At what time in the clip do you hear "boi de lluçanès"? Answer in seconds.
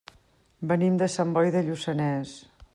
1.37-2.37